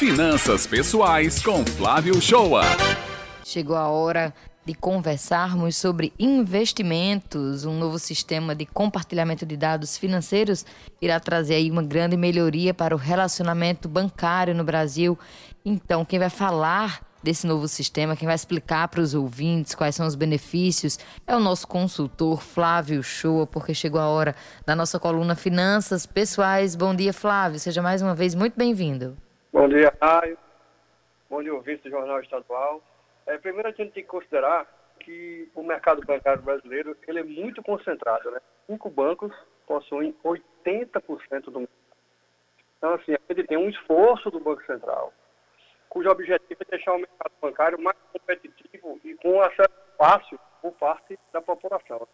Finanças 0.00 0.66
Pessoais 0.66 1.42
com 1.42 1.62
Flávio 1.62 2.18
Shoa. 2.22 2.62
Chegou 3.44 3.76
a 3.76 3.90
hora 3.90 4.32
de 4.64 4.72
conversarmos 4.72 5.76
sobre 5.76 6.10
investimentos. 6.18 7.66
Um 7.66 7.78
novo 7.78 7.98
sistema 7.98 8.54
de 8.54 8.64
compartilhamento 8.64 9.44
de 9.44 9.58
dados 9.58 9.98
financeiros 9.98 10.64
irá 11.02 11.20
trazer 11.20 11.56
aí 11.56 11.70
uma 11.70 11.82
grande 11.82 12.16
melhoria 12.16 12.72
para 12.72 12.94
o 12.94 12.98
relacionamento 12.98 13.90
bancário 13.90 14.54
no 14.54 14.64
Brasil. 14.64 15.18
Então, 15.62 16.02
quem 16.02 16.18
vai 16.18 16.30
falar 16.30 17.02
desse 17.22 17.46
novo 17.46 17.68
sistema, 17.68 18.16
quem 18.16 18.24
vai 18.24 18.36
explicar 18.36 18.88
para 18.88 19.02
os 19.02 19.12
ouvintes 19.12 19.74
quais 19.74 19.96
são 19.96 20.06
os 20.06 20.14
benefícios 20.14 20.98
é 21.26 21.36
o 21.36 21.40
nosso 21.40 21.68
consultor 21.68 22.40
Flávio 22.40 23.02
Shoa, 23.02 23.46
porque 23.46 23.74
chegou 23.74 24.00
a 24.00 24.08
hora 24.08 24.34
da 24.64 24.74
nossa 24.74 24.98
coluna 24.98 25.34
Finanças 25.34 26.06
Pessoais. 26.06 26.74
Bom 26.74 26.94
dia, 26.94 27.12
Flávio. 27.12 27.60
Seja 27.60 27.82
mais 27.82 28.00
uma 28.00 28.14
vez 28.14 28.34
muito 28.34 28.56
bem-vindo. 28.56 29.14
Bom 29.52 29.68
dia, 29.68 29.92
Raio. 30.00 30.38
Bom 31.28 31.42
dia, 31.42 31.54
ouvinte 31.54 31.82
do 31.82 31.90
Jornal 31.90 32.20
Estadual. 32.20 32.82
É, 33.26 33.36
primeiro, 33.38 33.68
a 33.68 33.72
gente 33.72 33.92
tem 33.92 34.02
que 34.02 34.08
considerar 34.08 34.66
que 35.00 35.50
o 35.54 35.62
mercado 35.62 36.04
bancário 36.06 36.42
brasileiro 36.42 36.96
ele 37.08 37.20
é 37.20 37.24
muito 37.24 37.62
concentrado. 37.62 38.30
Né? 38.30 38.40
Cinco 38.66 38.88
bancos 38.88 39.32
possuem 39.66 40.14
80% 40.24 41.44
do 41.44 41.60
mercado. 41.60 41.68
Então, 42.78 42.94
assim, 42.94 43.14
a 43.14 43.34
gente 43.34 43.46
tem 43.46 43.58
um 43.58 43.68
esforço 43.68 44.30
do 44.30 44.40
Banco 44.40 44.64
Central 44.64 45.12
cujo 45.90 46.08
objetivo 46.08 46.62
é 46.62 46.70
deixar 46.70 46.94
o 46.94 46.98
mercado 46.98 47.32
bancário 47.42 47.82
mais 47.82 47.96
competitivo 48.12 48.98
e 49.04 49.14
com 49.16 49.42
acesso 49.42 49.74
fácil 49.98 50.38
por 50.62 50.72
parte 50.74 51.18
da 51.32 51.42
população. 51.42 52.06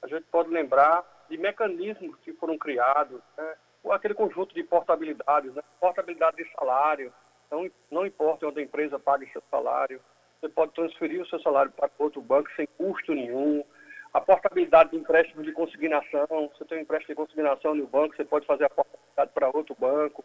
A 0.00 0.08
gente 0.08 0.24
pode 0.32 0.48
lembrar 0.48 1.04
de 1.28 1.36
mecanismos 1.36 2.16
que 2.24 2.32
foram 2.32 2.56
criados, 2.56 3.20
né? 3.36 3.54
Aquele 3.94 4.14
conjunto 4.14 4.54
de 4.54 4.62
portabilidades, 4.64 5.54
né? 5.54 5.62
portabilidade 5.80 6.36
de 6.36 6.50
salário, 6.52 7.12
então 7.46 7.70
não 7.90 8.06
importa 8.06 8.46
onde 8.46 8.60
a 8.60 8.62
empresa 8.62 8.98
pague 8.98 9.30
seu 9.32 9.42
salário, 9.50 10.00
você 10.40 10.48
pode 10.48 10.72
transferir 10.72 11.22
o 11.22 11.26
seu 11.26 11.40
salário 11.40 11.70
para 11.72 11.90
outro 11.98 12.20
banco 12.20 12.48
sem 12.56 12.66
custo 12.78 13.14
nenhum, 13.14 13.64
a 14.12 14.20
portabilidade 14.20 14.90
de 14.90 14.96
empréstimo 14.96 15.42
de 15.42 15.52
consignação, 15.52 16.50
você 16.52 16.64
tem 16.64 16.78
um 16.78 16.82
empréstimo 16.82 17.14
de 17.14 17.20
consignação 17.20 17.74
no 17.74 17.86
banco, 17.86 18.14
você 18.14 18.24
pode 18.24 18.46
fazer 18.46 18.64
a 18.64 18.70
portabilidade 18.70 19.30
para 19.32 19.56
outro 19.56 19.74
banco, 19.78 20.24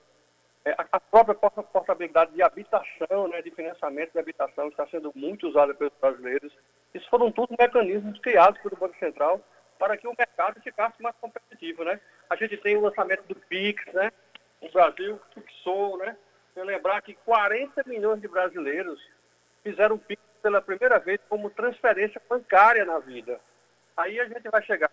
é, 0.66 0.75
a 0.77 0.99
própria 0.99 1.33
portabilidade 1.36 2.33
de 2.33 2.44
habitação, 2.44 3.30
né, 3.30 3.42
de 3.42 3.52
financiamento 3.52 4.11
de 4.11 4.20
habitação, 4.20 4.67
está 4.67 4.86
sendo 4.88 5.14
muito 5.16 5.47
usada 5.47 5.73
pelos 5.73 5.94
brasileiros. 6.02 6.52
Isso 6.94 7.09
foram 7.09 7.31
todos 7.31 7.55
mecanismos 7.58 8.20
criados 8.20 8.59
pelo 8.61 8.75
Banco 8.75 8.97
Central 8.99 9.39
para 9.78 9.97
que 9.97 10.08
o 10.08 10.16
mercado 10.17 10.61
ficasse 10.61 11.02
mais 11.02 11.16
competitivo. 11.17 11.83
Né? 11.83 12.00
A 12.30 12.36
gente 12.36 12.58
tem 12.58 12.75
o 12.75 12.81
lançamento 12.81 13.23
do 13.23 13.36
PIX, 13.36 13.94
né? 13.94 14.11
o 14.61 14.72
Brasil 14.72 15.20
fixou, 15.33 15.97
né? 15.97 16.17
Eu 16.56 16.66
lembrar 16.66 17.02
que 17.02 17.14
40 17.14 17.83
milhões 17.86 18.20
de 18.20 18.28
brasileiros 18.28 19.00
fizeram 19.64 19.95
o 19.95 20.00
PIX 20.00 20.22
pela 20.42 20.61
primeira 20.61 20.98
vez 20.98 21.20
como 21.30 21.52
transferência 21.52 22.22
bancária 22.28 22.83
na 22.83 22.98
vida. 22.98 23.39
Aí 23.95 24.20
a 24.20 24.25
gente 24.25 24.50
vai 24.50 24.64
chegar 24.64 24.89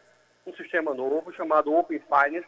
um 0.46 0.54
sistema 0.54 0.92
novo 0.92 1.32
chamado 1.32 1.74
Open 1.74 2.00
Finance, 2.00 2.46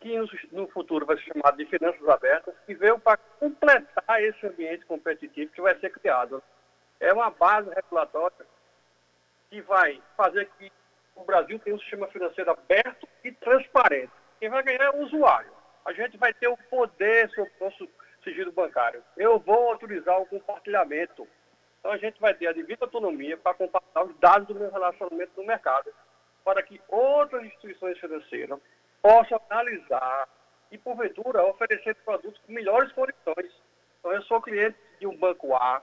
que 0.00 0.16
no 0.52 0.68
futuro 0.68 1.06
vai 1.06 1.16
ser 1.16 1.32
chamado 1.32 1.56
de 1.56 1.66
finanças 1.66 2.08
abertas, 2.08 2.54
que 2.66 2.74
veio 2.74 2.98
para 2.98 3.16
completar 3.16 4.22
esse 4.22 4.46
ambiente 4.46 4.84
competitivo 4.86 5.52
que 5.52 5.60
vai 5.60 5.78
ser 5.78 5.90
criado. 5.90 6.42
É 7.00 7.12
uma 7.12 7.30
base 7.30 7.68
regulatória 7.70 8.46
que 9.50 9.60
vai 9.62 10.00
fazer 10.16 10.48
que 10.58 10.70
o 11.22 11.24
Brasil 11.24 11.58
tenha 11.60 11.76
um 11.76 11.80
sistema 11.80 12.08
financeiro 12.08 12.50
aberto 12.50 13.08
e 13.22 13.30
transparente. 13.30 14.12
Quem 14.40 14.50
vai 14.50 14.62
ganhar 14.62 14.86
é 14.86 14.90
o 14.90 15.04
usuário. 15.04 15.52
A 15.84 15.92
gente 15.92 16.16
vai 16.16 16.34
ter 16.34 16.48
o 16.48 16.56
poder 16.68 17.30
sobre 17.30 17.50
o 17.60 17.64
nosso 17.64 17.88
sigilo 18.24 18.52
bancário. 18.52 19.02
Eu 19.16 19.38
vou 19.38 19.70
autorizar 19.70 20.20
o 20.20 20.26
compartilhamento. 20.26 21.26
Então 21.78 21.92
a 21.92 21.96
gente 21.96 22.20
vai 22.20 22.34
ter 22.34 22.48
a 22.48 22.52
devida 22.52 22.84
autonomia 22.84 23.36
para 23.36 23.54
compartilhar 23.54 24.04
os 24.04 24.16
dados 24.18 24.48
do 24.48 24.54
meu 24.54 24.70
relacionamento 24.70 25.32
no 25.36 25.46
mercado, 25.46 25.92
para 26.44 26.62
que 26.62 26.80
outras 26.88 27.44
instituições 27.44 27.98
financeiras 27.98 28.58
possa 29.00 29.40
analisar 29.48 30.28
e, 30.70 30.78
porventura, 30.78 31.44
oferecer 31.44 31.94
produtos 32.04 32.40
com 32.44 32.52
melhores 32.52 32.90
condições. 32.92 33.52
Então, 33.98 34.12
eu 34.12 34.22
sou 34.22 34.42
cliente 34.42 34.76
de 34.98 35.06
um 35.06 35.16
banco 35.16 35.54
A, 35.54 35.82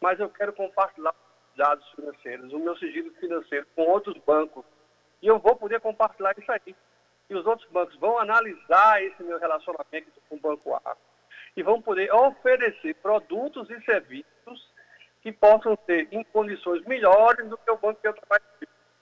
mas 0.00 0.18
eu 0.18 0.28
quero 0.30 0.52
compartilhar 0.52 1.14
dados 1.56 1.88
financeiros, 1.90 2.52
o 2.52 2.58
meu 2.58 2.76
sigilo 2.76 3.12
financeiro 3.14 3.66
com 3.76 3.82
outros 3.82 4.16
bancos. 4.24 4.64
E 5.22 5.26
eu 5.26 5.38
vou 5.38 5.56
poder 5.56 5.80
compartilhar 5.80 6.34
isso 6.38 6.50
aí. 6.50 6.74
E 7.28 7.34
os 7.34 7.46
outros 7.46 7.68
bancos 7.70 7.96
vão 7.96 8.18
analisar 8.18 9.02
esse 9.02 9.22
meu 9.22 9.38
relacionamento 9.38 10.10
com 10.28 10.36
o 10.36 10.40
banco 10.40 10.74
A 10.74 10.96
e 11.56 11.62
vão 11.62 11.80
poder 11.80 12.12
oferecer 12.12 12.94
produtos 12.96 13.68
e 13.70 13.80
serviços 13.82 14.70
que 15.22 15.32
possam 15.32 15.76
ter 15.76 16.08
em 16.10 16.24
condições 16.24 16.84
melhores 16.86 17.48
do 17.48 17.58
que 17.58 17.70
o 17.70 17.76
banco 17.76 18.00
que 18.00 18.08
eu 18.08 18.14
trabalho. 18.14 18.44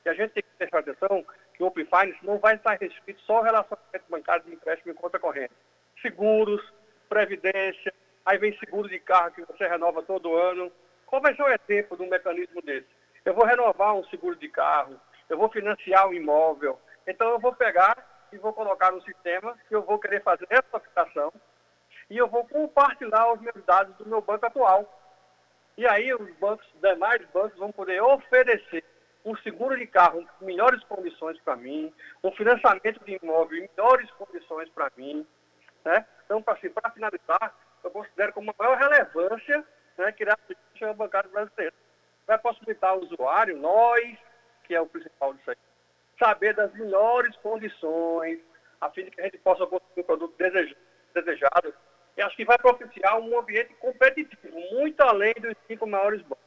E 0.04 0.08
a 0.08 0.14
gente 0.14 0.32
tem 0.32 0.42
que 0.42 0.48
prestar 0.56 0.80
atenção 0.80 1.24
que 1.54 1.62
o 1.62 1.66
Open 1.66 1.84
Finance 1.84 2.18
não 2.24 2.38
vai 2.38 2.56
estar 2.56 2.78
restrito 2.78 3.20
só 3.22 3.38
ao 3.38 3.42
relacionamento 3.42 4.04
bancário 4.08 4.44
de 4.44 4.54
empréstimo 4.54 4.92
em 4.92 4.96
conta 4.96 5.18
corrente. 5.18 5.54
Seguros, 6.00 6.62
previdência, 7.08 7.92
aí 8.24 8.38
vem 8.38 8.56
seguro 8.58 8.88
de 8.88 8.98
carro 9.00 9.32
que 9.32 9.44
você 9.44 9.66
renova 9.66 10.02
todo 10.02 10.36
ano. 10.36 10.72
Qual 11.06 11.22
vai 11.22 11.34
ser 11.34 11.42
o 11.42 11.48
exemplo 11.48 11.96
de 11.96 12.02
um 12.02 12.08
mecanismo 12.08 12.60
desse? 12.62 12.88
Eu 13.24 13.34
vou 13.34 13.44
renovar 13.44 13.94
um 13.94 14.04
seguro 14.04 14.36
de 14.36 14.48
carro, 14.48 14.98
eu 15.28 15.38
vou 15.38 15.48
financiar 15.50 16.08
um 16.08 16.14
imóvel. 16.14 16.78
Então 17.06 17.30
eu 17.30 17.38
vou 17.38 17.54
pegar 17.54 17.96
e 18.32 18.38
vou 18.38 18.52
colocar 18.52 18.90
no 18.92 19.02
sistema 19.02 19.56
que 19.68 19.74
eu 19.74 19.82
vou 19.82 19.98
querer 19.98 20.22
fazer 20.22 20.46
essa 20.50 20.76
aplicação 20.76 21.32
e 22.10 22.16
eu 22.16 22.28
vou 22.28 22.46
compartilhar 22.46 23.32
os 23.32 23.40
meus 23.40 23.64
dados 23.64 23.94
do 23.96 24.06
meu 24.06 24.20
banco 24.20 24.46
atual. 24.46 24.94
E 25.76 25.86
aí 25.86 26.12
os 26.12 26.34
bancos, 26.36 26.66
demais 26.80 27.24
bancos 27.32 27.58
vão 27.58 27.70
poder 27.70 28.02
oferecer 28.02 28.84
um 29.24 29.36
seguro 29.38 29.76
de 29.76 29.86
carro 29.86 30.26
em 30.40 30.44
melhores 30.44 30.82
condições 30.84 31.38
para 31.42 31.56
mim, 31.56 31.92
um 32.24 32.32
financiamento 32.32 33.04
de 33.04 33.18
imóvel 33.22 33.58
em 33.58 33.68
melhores 33.76 34.10
condições 34.12 34.68
para 34.70 34.90
mim. 34.96 35.26
Né? 35.84 36.04
Então, 36.24 36.42
para 36.42 36.54
assim, 36.54 36.72
finalizar, 36.94 37.54
eu 37.84 37.90
considero 37.90 38.32
como 38.32 38.46
uma 38.46 38.54
maior 38.58 38.78
relevância 38.78 39.64
né, 39.96 40.12
criar 40.12 40.38
o 40.48 40.54
sistema 40.72 40.94
bancário 40.94 41.30
brasileiro. 41.30 41.74
Vai 42.26 42.38
possibilitar 42.38 42.90
ao 42.90 43.00
usuário, 43.00 43.56
nós, 43.56 44.18
que 44.68 44.74
é 44.74 44.80
o 44.80 44.86
principal 44.86 45.32
disso 45.32 45.50
aí, 45.50 45.56
saber 46.18 46.54
das 46.54 46.72
melhores 46.74 47.34
condições, 47.36 48.38
a 48.80 48.90
fim 48.90 49.04
de 49.04 49.10
que 49.10 49.20
a 49.20 49.24
gente 49.24 49.38
possa 49.38 49.66
construir 49.66 50.02
um 50.02 50.06
produto 50.06 50.36
desejado. 51.14 51.74
E 52.16 52.22
acho 52.22 52.36
que 52.36 52.44
vai 52.44 52.58
propiciar 52.58 53.18
um 53.18 53.38
ambiente 53.38 53.74
competitivo, 53.74 54.60
muito 54.72 55.00
além 55.00 55.32
dos 55.40 55.54
cinco 55.66 55.86
maiores 55.86 56.20
bancos. 56.22 56.44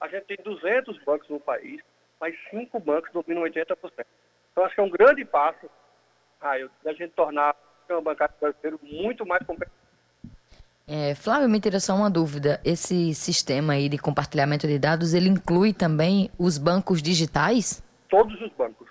A 0.00 0.08
gente 0.08 0.24
tem 0.24 0.36
200 0.42 0.98
bancos 1.04 1.28
no 1.28 1.38
país, 1.38 1.80
mas 2.20 2.34
cinco 2.50 2.80
bancos 2.80 3.12
dominam 3.12 3.42
80%. 3.42 4.04
Então, 4.50 4.64
acho 4.64 4.74
que 4.74 4.80
é 4.80 4.84
um 4.84 4.90
grande 4.90 5.24
passo, 5.24 5.70
Raio, 6.40 6.70
da 6.82 6.92
gente 6.92 7.12
tornar 7.12 7.54
o 7.88 8.00
bancário 8.00 8.34
brasileiro 8.40 8.80
muito 8.82 9.24
mais 9.24 9.44
competitivo. 9.46 9.83
É, 10.86 11.14
Flávio, 11.14 11.48
me 11.48 11.60
tira 11.60 11.80
só 11.80 11.94
uma 11.94 12.10
dúvida. 12.10 12.60
Esse 12.64 13.14
sistema 13.14 13.72
aí 13.72 13.88
de 13.88 13.96
compartilhamento 13.96 14.66
de 14.66 14.78
dados, 14.78 15.14
ele 15.14 15.28
inclui 15.28 15.72
também 15.72 16.30
os 16.38 16.58
bancos 16.58 17.00
digitais? 17.00 17.82
Todos 18.08 18.38
os 18.40 18.52
bancos. 18.52 18.88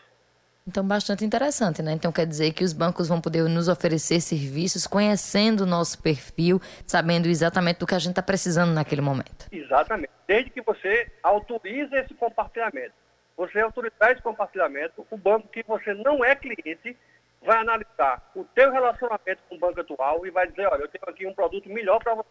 Então, 0.68 0.88
bastante 0.88 1.26
interessante, 1.26 1.82
né? 1.82 1.92
Então, 1.92 2.12
quer 2.12 2.26
dizer 2.26 2.54
que 2.54 2.64
os 2.64 2.72
bancos 2.74 3.10
vão 3.10 3.20
poder 3.20 3.44
nos 3.50 3.68
oferecer 3.68 4.22
serviços 4.22 4.88
conhecendo 4.88 5.62
o 5.62 5.66
nosso 5.66 6.02
perfil, 6.02 6.60
sabendo 6.88 7.28
exatamente 7.28 7.80
do 7.80 7.86
que 7.86 7.94
a 7.94 8.00
gente 8.00 8.12
está 8.12 8.24
precisando 8.24 8.74
naquele 8.74 9.02
momento. 9.02 9.48
Exatamente. 9.52 10.12
Desde 10.26 10.50
que 10.50 10.62
você 10.62 11.12
autorize 11.22 11.94
esse 11.94 12.14
compartilhamento 12.14 12.94
você 13.36 13.60
autorizar 13.60 14.12
esse 14.12 14.22
compartilhamento, 14.22 15.06
o 15.10 15.18
banco 15.18 15.48
que 15.48 15.64
você 15.64 15.94
não 15.94 16.24
é 16.24 16.36
cliente 16.36 16.96
vai 17.44 17.58
analisar 17.60 18.32
o 18.36 18.44
teu 18.44 18.72
relacionamento 18.72 19.44
com 19.48 19.56
o 19.56 19.60
banco 19.60 19.82
atual 19.82 20.26
e 20.26 20.32
vai 20.32 20.48
dizer, 20.48 20.68
olha, 20.68 20.84
eu 20.84 20.88
tenho 20.88 21.04
aqui 21.08 21.28
um 21.28 21.34
produto 21.34 21.70
melhor 21.70 22.02
para 22.02 22.16
você. 22.16 22.30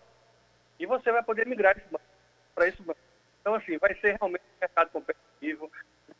E 0.78 0.86
você 0.86 1.12
vai 1.12 1.22
poder 1.22 1.46
migrar 1.46 1.76
para 2.54 2.68
esse 2.68 2.82
banco. 2.82 3.00
Então, 3.40 3.54
assim, 3.54 3.78
vai 3.78 3.94
ser 3.96 4.16
realmente 4.18 4.44
um 4.44 4.60
mercado 4.60 4.90
competitivo. 4.90 5.70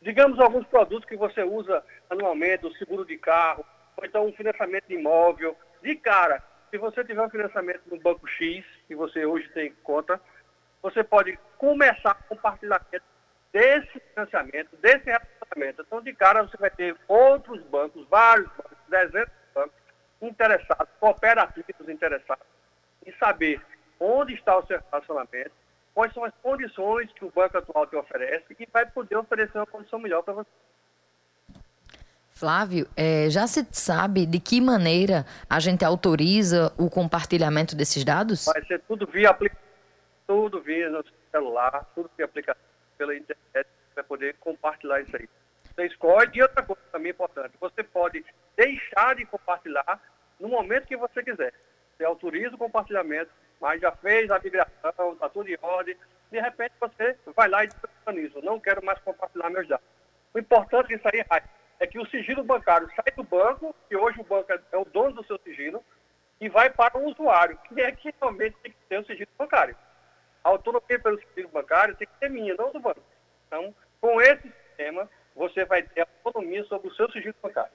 Digamos 0.01 0.39
alguns 0.39 0.65
produtos 0.67 1.07
que 1.07 1.15
você 1.15 1.43
usa 1.43 1.83
anualmente, 2.09 2.65
o 2.65 2.73
seguro 2.75 3.05
de 3.05 3.17
carro, 3.17 3.65
ou 3.97 4.05
então 4.05 4.25
um 4.25 4.33
financiamento 4.33 4.85
de 4.87 4.95
imóvel. 4.95 5.57
De 5.81 5.95
cara, 5.95 6.43
se 6.69 6.77
você 6.77 7.03
tiver 7.03 7.21
um 7.21 7.29
financiamento 7.29 7.81
no 7.87 7.99
banco 7.99 8.27
X, 8.27 8.65
que 8.87 8.95
você 8.95 9.25
hoje 9.25 9.47
tem 9.49 9.73
conta, 9.83 10.19
você 10.81 11.03
pode 11.03 11.39
começar 11.57 12.11
a 12.11 12.15
compartilhamento 12.15 13.05
desse 13.53 13.99
financiamento, 14.09 14.75
desse 14.77 15.05
relacionamento. 15.05 15.83
Então, 15.85 16.01
de 16.01 16.13
cara, 16.13 16.41
você 16.41 16.57
vai 16.57 16.71
ter 16.71 16.95
outros 17.07 17.61
bancos, 17.63 18.05
vários 18.09 18.47
bancos, 18.47 18.72
dezenas 18.93 19.27
de 19.27 19.53
bancos 19.53 19.75
interessados, 20.21 20.93
cooperativos 20.99 21.89
interessados 21.89 22.45
em 23.05 23.11
saber 23.17 23.59
onde 23.99 24.33
está 24.33 24.57
o 24.57 24.65
seu 24.65 24.79
relacionamento, 24.91 25.51
quais 25.93 26.13
são 26.13 26.23
as 26.23 26.33
condições 26.41 27.11
que 27.13 27.25
o 27.25 27.31
banco 27.31 27.57
atual 27.57 27.87
te 27.87 27.95
oferece 27.95 28.45
e 28.59 28.67
vai 28.71 28.85
poder 28.85 29.17
oferecer 29.17 29.57
uma 29.57 29.65
condição 29.65 29.99
melhor 29.99 30.23
para 30.23 30.33
você. 30.33 30.49
Flávio, 32.31 32.87
é, 32.97 33.29
já 33.29 33.45
se 33.47 33.65
sabe 33.71 34.25
de 34.25 34.39
que 34.39 34.59
maneira 34.59 35.25
a 35.49 35.59
gente 35.59 35.85
autoriza 35.85 36.73
o 36.77 36.89
compartilhamento 36.89 37.75
desses 37.75 38.03
dados? 38.03 38.45
Vai 38.45 38.65
ser 38.65 38.81
tudo 38.81 39.05
via 39.05 39.29
aplicativo, 39.29 39.67
tudo 40.27 40.61
via 40.61 40.89
no 40.89 41.03
celular, 41.31 41.85
tudo 41.93 42.09
via 42.17 42.25
aplicativo, 42.25 42.65
pela 42.97 43.15
internet, 43.15 43.67
vai 43.95 44.03
poder 44.03 44.35
compartilhar 44.39 44.99
isso 45.01 45.15
aí. 45.15 45.29
Você 45.75 45.87
escolhe, 45.87 46.31
e 46.35 46.41
outra 46.41 46.63
coisa 46.63 46.81
também 46.91 47.11
importante, 47.11 47.57
você 47.59 47.83
pode 47.83 48.23
deixar 48.55 49.15
de 49.15 49.25
compartilhar 49.25 49.99
no 50.39 50.47
momento 50.47 50.87
que 50.87 50.95
você 50.95 51.23
quiser. 51.23 51.53
Você 51.97 52.05
autoriza 52.05 52.55
o 52.55 52.59
compartilhamento, 52.59 53.31
mas 53.59 53.81
já 53.81 53.91
fez 53.91 54.29
a 54.29 54.39
migração, 54.39 55.13
está 55.13 55.29
tudo 55.29 55.49
em 55.49 55.57
ordem, 55.61 55.97
de 56.31 56.39
repente 56.39 56.73
você 56.79 57.17
vai 57.35 57.47
lá 57.47 57.63
e 57.63 57.67
diz, 57.67 58.43
não 58.43 58.59
quero 58.59 58.83
mais 58.83 58.99
compartilhar 58.99 59.49
meus 59.49 59.67
dados. 59.67 59.85
O 60.33 60.39
importante 60.39 60.87
disso 60.87 61.07
aí, 61.07 61.23
é 61.79 61.87
que 61.87 61.99
o 61.99 62.07
sigilo 62.07 62.43
bancário 62.43 62.89
sai 62.95 63.13
do 63.15 63.23
banco, 63.23 63.75
que 63.87 63.95
hoje 63.95 64.19
o 64.19 64.23
banco 64.23 64.51
é 64.51 64.77
o 64.77 64.85
dono 64.85 65.13
do 65.13 65.25
seu 65.25 65.37
sigilo, 65.39 65.83
e 66.39 66.49
vai 66.49 66.69
para 66.69 66.97
o 66.97 67.05
usuário, 67.05 67.57
que 67.67 67.79
é 67.81 67.91
que 67.91 68.13
realmente 68.19 68.55
tem 68.61 68.71
que 68.71 68.77
ter 68.89 68.99
o 68.99 69.05
sigilo 69.05 69.29
bancário. 69.37 69.75
A 70.43 70.49
autonomia 70.49 70.99
pelo 70.99 71.19
sigilo 71.19 71.49
bancário 71.49 71.95
tem 71.95 72.07
que 72.07 72.17
ser 72.19 72.29
minha, 72.29 72.55
não 72.55 72.71
do 72.71 72.79
banco. 72.79 73.01
Então, 73.47 73.73
com 74.01 74.21
esse 74.21 74.51
sistema, 74.51 75.09
você 75.35 75.65
vai 75.65 75.83
ter 75.83 76.07
autonomia 76.23 76.63
sobre 76.65 76.87
o 76.87 76.93
seu 76.95 77.09
sigilo 77.11 77.35
bancário. 77.41 77.71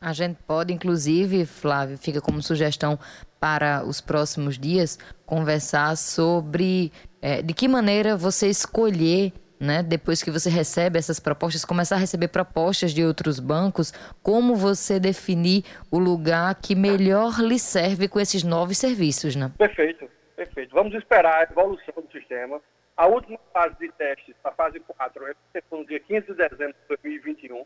A 0.00 0.12
gente 0.14 0.38
pode, 0.46 0.72
inclusive, 0.72 1.44
Flávio, 1.44 1.98
fica 1.98 2.20
como 2.20 2.42
sugestão 2.42 2.98
para 3.38 3.84
os 3.84 4.00
próximos 4.00 4.58
dias, 4.58 4.98
conversar 5.26 5.96
sobre 5.96 6.90
é, 7.20 7.42
de 7.42 7.52
que 7.52 7.68
maneira 7.68 8.16
você 8.16 8.48
escolher 8.48 9.32
né, 9.60 9.82
depois 9.82 10.22
que 10.22 10.30
você 10.30 10.48
recebe 10.48 10.98
essas 10.98 11.20
propostas, 11.20 11.66
começar 11.66 11.96
a 11.96 11.98
receber 11.98 12.28
propostas 12.28 12.92
de 12.92 13.04
outros 13.04 13.38
bancos, 13.38 13.92
como 14.22 14.56
você 14.56 14.98
definir 14.98 15.64
o 15.90 15.98
lugar 15.98 16.54
que 16.54 16.74
melhor 16.74 17.38
lhe 17.38 17.58
serve 17.58 18.08
com 18.08 18.18
esses 18.18 18.42
novos 18.42 18.78
serviços, 18.78 19.36
né? 19.36 19.52
Perfeito, 19.58 20.08
perfeito. 20.34 20.74
Vamos 20.74 20.94
esperar 20.94 21.40
a 21.40 21.42
evolução 21.42 21.94
do 21.94 22.10
sistema. 22.10 22.58
A 23.00 23.06
última 23.06 23.38
fase 23.50 23.74
de 23.78 23.90
testes, 23.92 24.36
a 24.44 24.50
fase 24.50 24.78
4, 24.78 25.26
é 25.54 25.62
no 25.70 25.86
dia 25.86 25.98
15 26.00 26.26
de 26.26 26.34
dezembro 26.34 26.74
de 26.74 26.88
2021. 26.88 27.64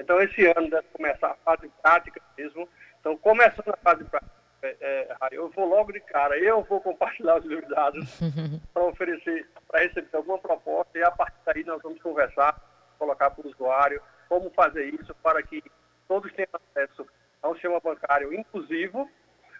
Então, 0.00 0.18
esse 0.22 0.46
ano 0.46 0.70
deve 0.70 0.88
começar 0.94 1.32
a 1.32 1.34
fase 1.44 1.70
prática 1.82 2.22
mesmo. 2.38 2.66
Então, 2.98 3.14
começando 3.18 3.68
a 3.68 3.76
fase 3.76 4.02
prática, 4.04 4.32
é, 4.62 4.76
é, 4.80 5.16
eu 5.30 5.50
vou 5.50 5.68
logo 5.68 5.92
de 5.92 6.00
cara, 6.00 6.38
eu 6.38 6.62
vou 6.62 6.80
compartilhar 6.80 7.36
os 7.36 7.44
meus 7.44 7.68
dados 7.68 8.18
para 8.72 8.84
oferecer, 8.84 9.46
para 9.68 9.80
receber 9.80 10.08
alguma 10.14 10.38
proposta 10.38 10.98
e 10.98 11.02
a 11.02 11.10
partir 11.10 11.36
daí 11.44 11.64
nós 11.64 11.82
vamos 11.82 12.00
conversar, 12.00 12.58
colocar 12.98 13.28
para 13.28 13.46
o 13.46 13.50
usuário 13.50 14.00
como 14.26 14.48
fazer 14.52 14.86
isso 14.86 15.14
para 15.16 15.42
que 15.42 15.62
todos 16.08 16.32
tenham 16.32 16.48
acesso 16.54 17.06
a 17.42 17.48
um 17.50 17.52
sistema 17.52 17.78
bancário 17.78 18.32
inclusivo, 18.32 19.06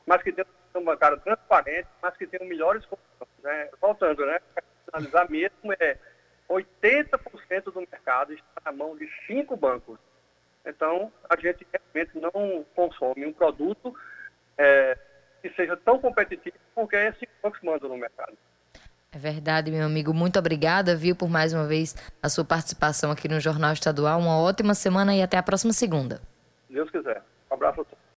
mas 0.07 0.23
que 0.23 0.33
tenha 0.33 0.47
um 0.47 0.65
sistema 0.65 0.93
bancário 0.93 1.21
transparente, 1.21 1.89
mas 2.01 2.17
que 2.17 2.27
tenha 2.27 2.49
melhores 2.49 2.83
condições. 2.87 3.29
Né? 3.43 3.69
Voltando, 3.79 4.25
né? 4.25 4.41
Analisar 4.93 5.31
mesmo 5.31 5.73
é 5.81 5.97
80% 6.49 7.65
do 7.73 7.81
mercado 7.81 8.33
está 8.33 8.61
na 8.65 8.73
mão 8.73 8.97
de 8.97 9.09
cinco 9.27 9.57
bancos. 9.57 9.99
Então, 10.67 11.13
a 11.29 11.37
gente 11.41 11.67
realmente 11.73 12.19
não 12.19 12.65
consome 12.75 13.27
um 13.27 13.33
produto 13.33 13.95
é, 14.57 14.97
que 15.41 15.51
seja 15.51 15.77
tão 15.77 15.99
competitivo, 15.99 16.57
porque 16.75 16.95
é 16.95 17.09
esse 17.09 17.27
que 17.27 17.67
manda 17.67 17.89
no 17.89 17.97
mercado. 17.97 18.37
É 19.15 19.19
verdade, 19.19 19.71
meu 19.71 19.85
amigo. 19.85 20.15
Muito 20.15 20.39
obrigada, 20.39 20.97
viu, 20.97 21.15
por 21.15 21.29
mais 21.29 21.53
uma 21.53 21.67
vez 21.67 21.95
a 22.23 22.29
sua 22.29 22.45
participação 22.45 23.11
aqui 23.11 23.29
no 23.29 23.41
Jornal 23.41 23.73
Estadual. 23.73 24.19
Uma 24.21 24.41
ótima 24.41 24.75
semana 24.75 25.15
e 25.15 25.23
até 25.23 25.37
a 25.37 25.43
próxima 25.43 25.73
segunda. 25.73 26.21
Deus 26.71 26.91
quiser. 26.91 27.23